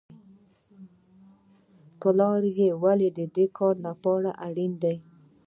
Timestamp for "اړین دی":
4.47-4.95